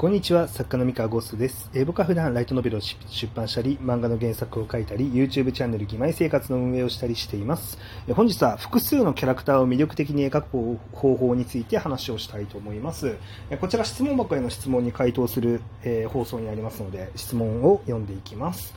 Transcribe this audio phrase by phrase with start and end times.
[0.00, 1.70] こんにちは、作家の三河ゴーストです。
[1.74, 2.96] えー、僕は普段ライトノベルを出
[3.34, 7.76] 版したり、漫画の原作を書いたり、YouTube チャンネル義妹生活の運営をしたりしています。
[8.08, 13.18] えー、本日は複数のキャラクターを魅力的に描く方法について話をしたいと思います。
[13.50, 18.74] えー、こちら質問箱への質問に回答する、え放送になりますので、質問を読んでいきます。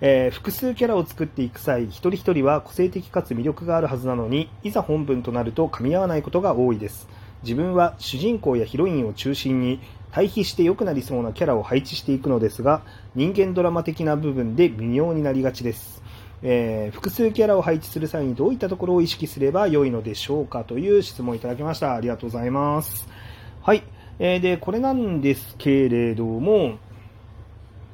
[0.00, 7.06] えー、複数キャラを作っていく際、一人一人は個性的かつ魅力があるはずなのに、いざ本文となると噛み合わないことが多いです。
[7.44, 9.78] 自分は主人公やヒロインを中心に
[10.14, 12.82] 対比して良くなりそうなキャラを配置していくのですが、
[13.16, 16.04] 人間ドラマ的な部分で微妙になりがちです。
[16.40, 21.96] えー、複数キャラを配置する際にどういったところを意識すれば良いのでしょうかという質問をいただきました。
[21.96, 23.08] ありがとうございます。
[23.60, 23.82] はい。
[24.20, 26.78] えー、で、これなんですけれども、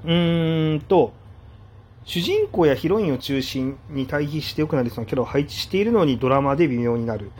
[0.04, 1.14] うーんと、
[2.04, 7.30] 主人公やヒロインを中心に対比して良くなりそうなキャラを配置しているのにドラマで微妙になる。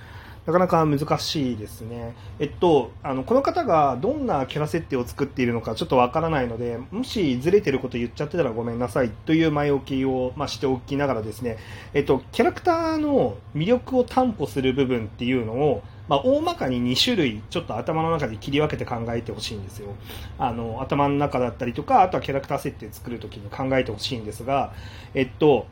[0.47, 2.15] なかなか難しいですね。
[2.39, 11.59] えっと、あの、この方がどんなキャラ設定を作っているのかちょっとわからないので、もしずれてること言っちゃってたらごめんなさいという前置きを、まあ、しておきながらですね、
[11.93, 19.95] えっと、キャラクターの魅力を担保する部分っていうのを、まあ、大まかに2種類ちょっと頭の中で切り分けて考えてほしいんですよ。
[20.38, 24.73] あの、頭の中だったりとか、あとはキャラクター設定作るときに考えてほしいんですが、
[25.15, 25.66] えっと、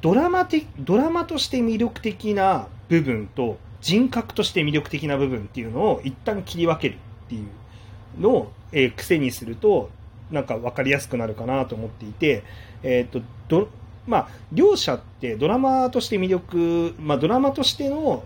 [0.00, 9.90] ドラマ的、ドラマとして魅力的な部分と、人格として魅力的な部分っていうのを一旦切り分けるっていうのを、えー、癖にすると
[10.30, 12.44] なんか分かりやすくなるかなと思っていて、
[12.82, 13.68] えーとど
[14.06, 18.24] まあ、両者ってドラマとして魅力、まあ、ドラマとしての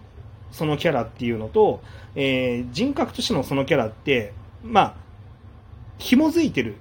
[0.52, 1.82] そのキャラっていうのと、
[2.14, 4.32] えー、人格としてのそのキャラって、
[4.62, 4.94] まあ、
[5.98, 6.76] 紐づいてる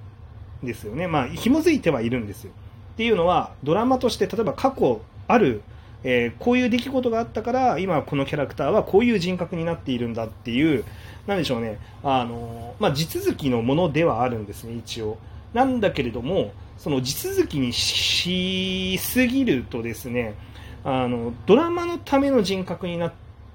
[0.62, 1.08] んですよね。
[1.08, 2.52] まあ、紐づいてはいるんですよ。
[2.94, 5.62] っていうのは、ドラマとして、例えば過去ある
[6.04, 10.84] えー、こういう出来事があったから今このキャラクターはこういう人格になっているんだっていう
[11.26, 11.78] なんでしょうね。
[12.04, 15.18] あの、まあ、地続きのものではあるんですね一応。
[15.52, 20.34] なんだけれどもその地続きにしすぎるとですね
[20.84, 23.12] あのドラマのための人格になっ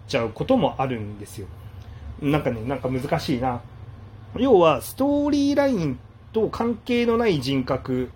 [0.08, 1.48] ちゃうこともあるんですよ。
[2.22, 3.62] なんかねなんか難しいな。
[4.38, 6.00] 要はストーリーライン
[6.34, 8.10] と関係のない人格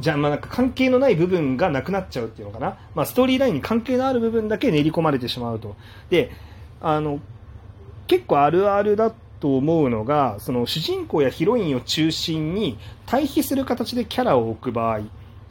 [0.00, 2.76] じゃあ、まあ、なんか関係のない部分がなくなっちゃうっていうのかな。
[2.94, 5.76] まあ、ストーリーラインに関係のある部分だけ練り込まれてしまうと。
[6.08, 6.32] で、
[6.80, 7.20] あの、
[8.06, 15.00] 結構あるあるだと思うのが、その主人公やヒロインを中心に対比する形でキャラを置く場合、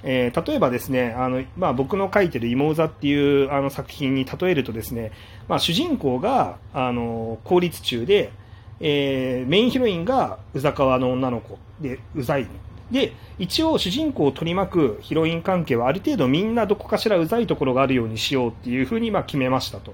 [0.04, 5.12] えー、例えばですね、あの、まあ、僕の書いてる妹座っていうあの作品に例えるとですね、
[5.48, 8.32] まあ、主人公が、あの、公立中で、
[8.80, 12.48] えー、メインヒロインがうざかわの女の子で、うざい
[12.92, 19.94] で、一応主人公を取り巻くヒロイン関係はある程度みんなどこかしらうざいところがあるようにしようっていうふうにま決めましたと。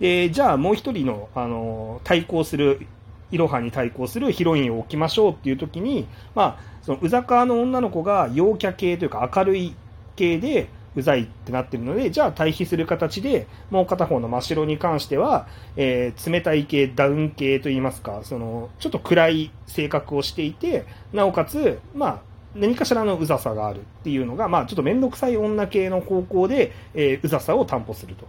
[0.00, 2.86] で、じゃあもう一人の、あの、対抗する、
[3.30, 9.74] いろはに対抗するヒロインを置きましょうっていう時に、まあ、そのうざかの女の子が陽キャ系というか明るい
[10.16, 15.46] 系で、うざいってなってるので、じゃあ対比する形で、もう片方の真っ白に関しては、
[15.76, 22.18] えー、冷たい系、ダウン系といいますか、その、ちょっと暗い性格をしていて、なおかつ、まあ、
[22.54, 28.26] 何かしらのうざさがあるっていうのが、まあ、ちょっと面倒くさい女系の方向で、えー、うざさを担保すると。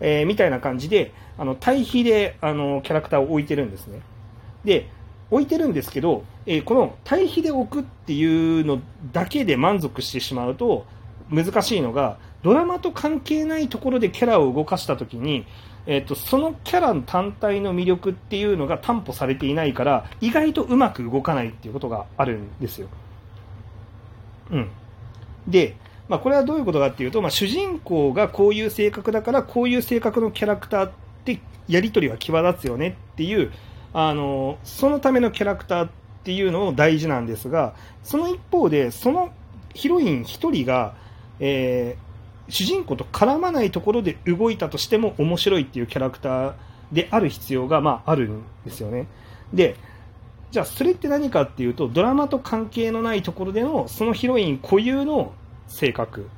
[0.00, 4.00] えー、みたいな感じで、あの、対比で、あの、キャラクターを置いてるんですね。
[4.64, 4.88] で、
[5.30, 8.24] 置いてるんですけど、えー、この対比で置くってい
[8.60, 8.80] うの
[9.12, 10.86] だけで満足してしまうと、
[11.30, 15.46] 難しいのが、ドラマと関係ないところでキャラを動かしたときに、
[15.86, 22.88] えっ、と、そのキャラ単体の魅力っていうのが担保されていないから、意外とうまく動かないっていうことがあるんですよ。
[24.50, 24.70] うん。
[25.46, 25.76] で、
[26.08, 30.90] まあ、これはどういうことかっていうと、まあ、主人公がこういう性格だから、こういう性格のキャラクターっ
[31.24, 33.52] てやり取りは際立つよねっていう、
[33.92, 35.90] あの、そのためのキャラクターっ
[36.24, 39.32] ていうのを大事なんですが、その一方で、その
[39.74, 40.94] ヒロイン1人が、
[41.40, 46.54] えー、主人公と絡まないところで動いたとしても面白いっていうキャラクター
[46.92, 49.06] である必要が、まあ、あるんですよね。
[49.52, 49.76] で、
[50.50, 55.32] じゃあそれって何かっていうと、ドラマと関係のないところでの、そのヒロイン固有の
[55.66, 56.28] 性格。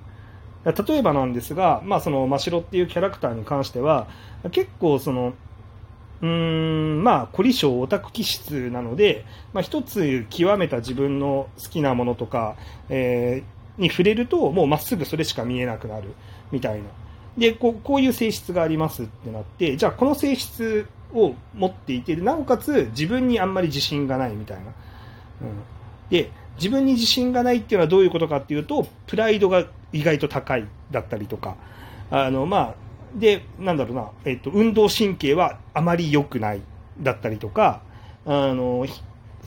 [0.64, 4.08] 例えばなんですが、まあその、真城っていうキャラクターに関しては、
[4.52, 5.34] 結構その、
[6.22, 12.56] うーん、まあ、凝り性オタク気質なので、まあ一つ極めた自分の好きなものとか、
[12.88, 16.14] えー、に触れると、もうまっすぐそれしか見えなくなる、
[16.50, 16.84] みたいな。
[17.36, 24.62] で、こう、こういう性質がありますってなって、じゃあこの性質を持っていて、なおかつ自分にあんまり自信がないみたいな。
[24.62, 24.70] うん、
[26.10, 31.56] で、自分に自信がないっていうのはどういうことかっていうと、プライドが意外と高いだったりとか、
[32.10, 32.74] あの、まあ、
[33.14, 36.60] で、なんだろうな、えっと、運動神経はあまり良くない
[37.00, 37.82] だったりとか、
[38.26, 38.84] あの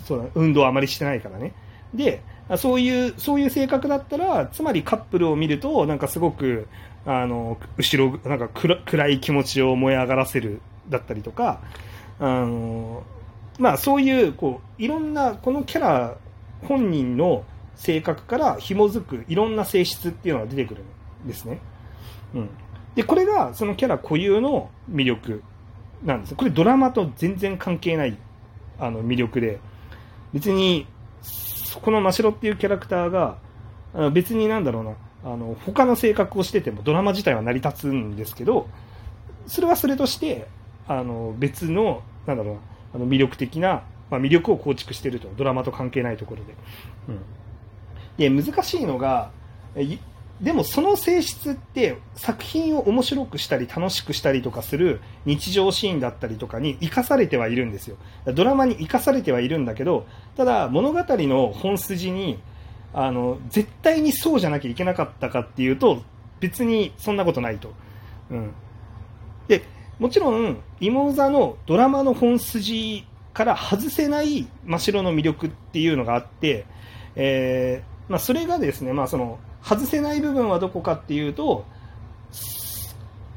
[0.05, 1.53] そう運動あまりしてないからね。
[1.93, 2.21] で
[2.57, 6.67] そういうそういう性格だったらつまりカップルを見るとなんかすごく
[7.05, 11.61] あの後ろなんか暗い気持ちを燃え上がらせるだったりとか
[12.19, 13.03] あの
[13.59, 16.17] まあそういうこういろんなこのキャラ
[16.63, 17.43] 本人の
[17.75, 20.83] 性格から紐づくいろんな性質っていうのが出てくる
[21.23, 21.59] んですね。
[22.33, 22.49] うん、
[22.95, 25.43] でこれがそのキャラ固有の魅力
[26.03, 26.35] なんです。
[26.35, 28.17] これドラマと全然関係ない
[28.79, 29.59] あの魅力で。
[30.33, 30.85] 別に
[31.77, 33.37] この真城っていうキャラクターが
[34.11, 34.95] 別になんだろうな。
[35.21, 38.69] あの他の性格をしててもドラマ自体は成り立つんですけど
[39.47, 40.47] それはそれとして
[40.87, 42.59] あの別のなんだろうな
[42.95, 45.29] あの魅力的な、まあ、魅力を構築してると。
[45.35, 46.55] ドラマと関係ないところで,、
[48.29, 49.31] うん、で難しいのが
[50.41, 57.97] でもその性質って作品を面白くしたり楽しくしたりとかする日常シーンだったりとかに生かされてはいるんですよ。
[58.25, 60.05] ドラマに生かされてはいるんだけど
[60.37, 62.39] ただ物語の本筋に
[62.93, 66.01] あの絶対にそうじゃなきゃいけなかったかっていうと
[66.39, 67.73] 別にそんなことないと、
[68.31, 68.53] うん、
[69.47, 69.63] で
[69.99, 76.65] もちろん妹座のドラマの本筋から外せない真白の魅力っていうのがあって、
[77.15, 81.65] えーまあ、それがですね、まあ、その外せない部分はどこかっていうと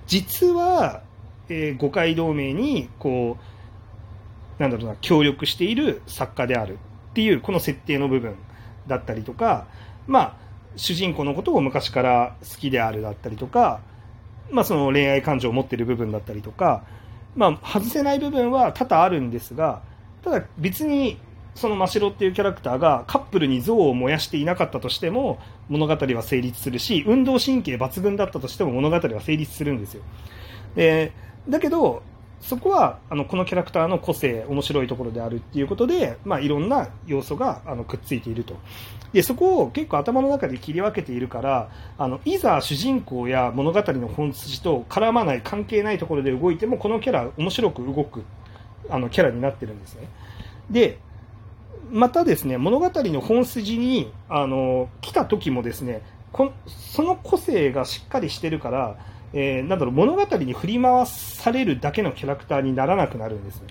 [0.06, 1.02] 実は、
[1.48, 3.38] えー、五街同盟にこ
[4.58, 6.78] うなんだろうな協力している作家である
[7.10, 8.36] っていうこの設定の部分
[8.86, 9.66] だったりとか、
[10.06, 10.36] まあ、
[10.76, 13.80] 主人公のことを昔から好きであるだったりとか、
[14.50, 16.84] まあ、その恋愛感情を持ってる部分だったりとか、
[17.34, 19.82] まあ、外せない部分は多々あるんですが
[20.22, 21.18] ただ別に
[21.54, 25.38] その真城っていうキャラクターがカップルに像を燃やしていなかったとしても
[25.68, 30.02] 物語は成立するし運動神経抜群だったとしても物語は成立するんですよ。
[30.74, 31.12] で
[31.48, 32.02] だけど
[32.40, 38.56] そこはあのこのキャラクターの個性面白いところであるっていうことで、まあ、いろんな要素があのくっついていると。
[39.12, 41.68] でそこを結構頭の中で切り分けているから
[41.98, 48.24] あのいざ主人公や物語の本筋と絡まない関係ないところで動いてもこのキャラ面白く動く
[48.88, 50.08] あのキャラになってるんですね。
[50.70, 50.98] で
[51.92, 56.02] またですね物語の本筋にあの来た時もですね
[56.32, 58.96] こその個性がしっかりしてるから、
[59.34, 63.68] えー、なんだろう物語に振り回されるだけのキャラクターにならなくなるんですね。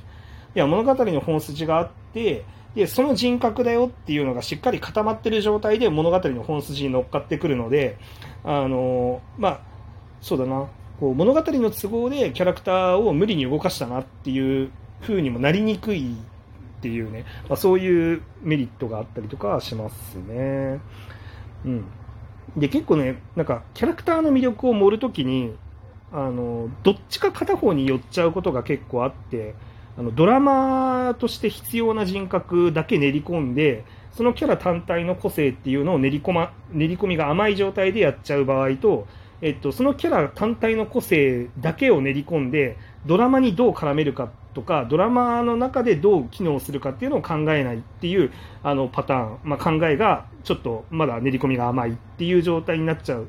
[0.56, 2.46] いや物語の本筋があって
[2.76, 7.98] でその人格だよっていうのがしっかり固まってる状態で物語の本筋に乗っかってくるので
[8.44, 9.60] あのまあ
[10.22, 10.68] そうだな
[11.00, 14.72] こう物語の都合でキャラクターを無理に動かしたなっていう
[15.02, 16.16] 風にもなりにくい
[16.82, 20.80] っていうね、まあ、そういうメリットがあったりとかしますね。
[21.64, 21.86] うん。
[22.58, 25.54] で、結構ね、なんか、キャラクターの魅力を盛るときに、
[26.12, 29.54] あの、どっちか片方に寄っちゃうことが結構あって、
[29.98, 39.08] あのドラマとして必要な人格だけ練り込んで、そのキャラ単体の個性っていうのを練り込,、ま、練り込みが甘い状態でやっちゃう場合と、
[39.42, 48.32] えっと、そのキャラ単体の個性だけを練り込んで、ドラマにどう絡めるかとかドラマの中でどう機能するかっていうのを考えないっていう
[48.64, 53.28] あのパターン、まあ、考えがちょっとまだ練り込みが甘いっていう状態になっちゃう、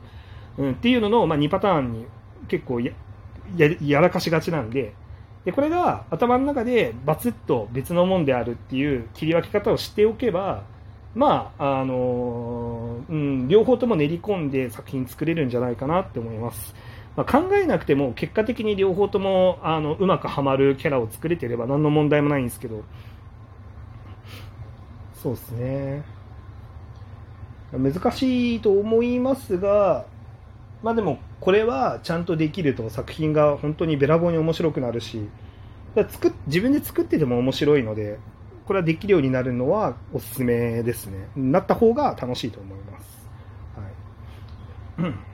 [0.59, 2.07] うん、っていうのの、まあ、2パターンに
[2.49, 4.95] 結構やらかしがちなんで。
[5.45, 10.63] でこれが頭の中でバツッと別のもんであるっていう切り分け方をしておけば
[11.17, 16.75] まああのー、うん、両方とも練り込んで作品作れるんじゃないかなって思います。
[17.17, 22.83] まあ、考えなくても結果的に両方ともあのうまくはまるキャラを作れてれば何の問題もないんですけど。
[25.15, 26.03] そうですね。
[27.73, 30.05] 難しいと思いますが
[30.83, 35.29] まあでもこれはちゃんとできると作品が本当にべらぼうに面白くなるし
[35.95, 38.19] 作自分で作ってても面白いので
[38.67, 41.29] これはできるようになるのはおすすめですね。
[41.35, 43.29] なった方が楽しいと思います、
[44.99, 45.09] はい。
[45.09, 45.32] うん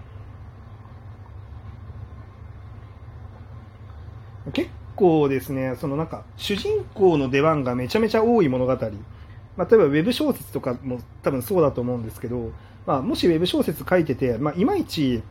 [4.53, 8.77] 結構ですね、そのなんか、主人公の出番がめちゃめちゃ多い物語。
[9.57, 12.53] まあ、例えばウェブ小説とかも多分そうだと思うんですけど、
[12.87, 15.23] まあ、もしウェブ小説書いてて、まあ、いまいち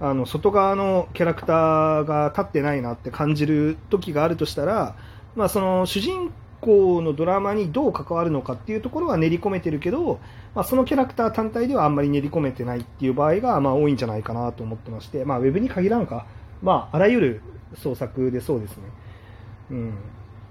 [0.00, 4.96] あの外側のキャラクターが立ってないなって感じる時があるとしたら、
[5.36, 10.18] まあ、その主人公のドラマにどう関わるのかっていうところは練り込めてるけど、
[10.54, 16.26] まあ、そのキャラクター単体ではあんまり練り込めてないっていう場合がまあ多いんじゃないかなと思ってまして、まあ、ウェブに限らんか、
[16.62, 17.42] まあ、あらゆる
[17.76, 18.82] 創作でそうですね。
[19.70, 19.94] うん。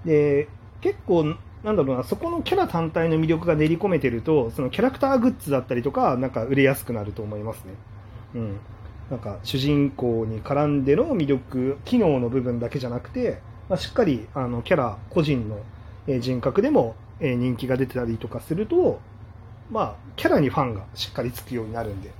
[0.04, 0.48] で、
[0.80, 7.74] 結構、なんだろうな、そこのキャラ単体の魅力が練り込めてると、そのキャラクターグッズだったりとか、なんか売れやすくなると思いますね。
[8.34, 8.56] うん。
[9.10, 15.58] なんか主人公に絡んでの魅力、機能の部分だけじゃなくて、まあ、しっかりあのキャラ個人の
[16.20, 19.00] 人格でも、人気が出てたりとかすると、
[19.70, 22.12] まあ、キャラにファンがしっかりつくようになるんで、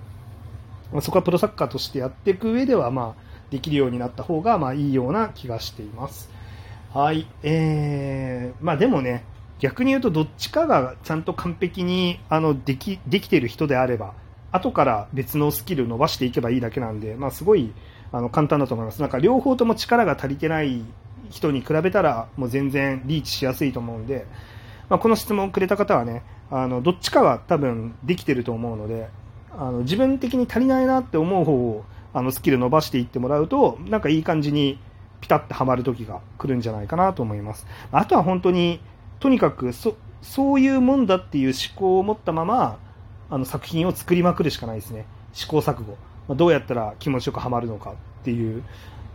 [0.93, 3.24] まあ、そこはプロサッカーとしてやっていく上では、まあ、
[3.55, 6.29] できるようになった方が、まあ、いいような気がしています。
[6.93, 7.29] はい。
[7.45, 9.25] えー、まあでもね、
[9.61, 14.13] 逆に言うとどっちかがちゃんと完璧にあのできできてる人であれば、
[14.51, 17.73] 後から別のスキル伸ばしていけばいいだけなんで、まあ、すごい
[18.11, 19.01] あの簡単だと思います。
[19.01, 20.83] なんか両方とも力が足りてない
[21.31, 24.27] 人に比べたら、もう全然リーチしやすいと思うんで、
[24.89, 29.09] まあ、この質問をくれた方はね、あのどっちかは多分できてると思うので、
[29.57, 34.79] あの自分的に足りないなって思う方をあのスキル伸ばしていってもらうと、なんかいい感じに
[35.21, 37.67] ピタッとはまる時が来るんじゃないかなと思います。
[37.93, 38.81] あとは本当に、
[39.21, 42.79] とにかくそそういうもんだっていう思考を持ったまま、
[43.31, 45.07] あの作品を作りまくるしかないですね。
[45.33, 45.97] 試行錯誤。
[46.29, 47.95] まあ、どうやったら気持ちよくはまるのかっ
[48.25, 48.63] ていう、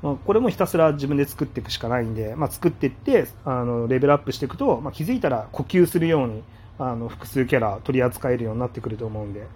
[0.01, 6.43] まあ、これもひたすら自分で作っていくしかないんで、まあ、作っていってあのレベルアップしていくと、ま、気づいたら呼吸するように
[6.77, 9.47] あの複数キャラ取り扱えるようになってくると思うんで、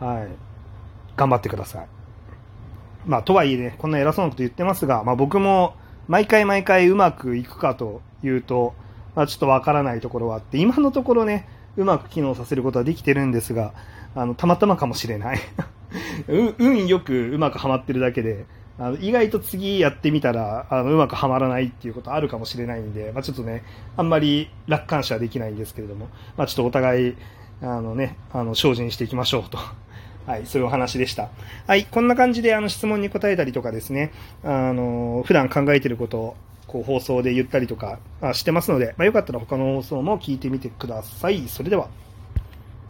[0.00, 0.28] はい、
[1.16, 2.01] 頑張ってください。
[3.06, 5.74] まあ、とはいえね、こんな偉そうなこと言ってますが、まあ、僕も
[6.08, 8.74] 毎回毎回うまくいくかというと、
[9.14, 13.72] まあ、ちょっとわからないところはあって、今のところね、うまく機能させることはできてるんですが、
[14.14, 15.40] あの、たまたまかもしれない
[16.28, 18.46] 運よくうまくはまってるだけで、
[18.78, 23.62] あの意外と次やってみたらあのうまくはまらないっていうことあるかもしれないんで、まあ、ちょっとね、
[23.96, 27.16] あんまり楽観視はできないんですけれども、まあ、ちょっとお互い、
[27.60, 29.58] あのね、あの精進していきましょうと。
[30.26, 31.30] はい、そういうお話でした。
[31.66, 34.12] はい、こんな感じであの質問に答えたりとかですね、
[34.44, 36.36] あの、普段考えてることを
[36.66, 37.98] こう放送で言ったりとか
[38.32, 41.46] してますので、まあ、よかったら他の放送も聞いてみてください。
[41.48, 41.88] それでは。